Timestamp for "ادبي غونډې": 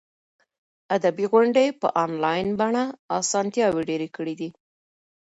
0.95-1.65